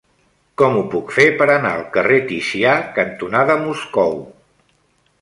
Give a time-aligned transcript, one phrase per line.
[0.61, 4.21] Com ho puc fer per anar al carrer Ticià cantonada Moscou?